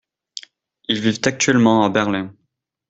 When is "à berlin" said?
1.85-2.33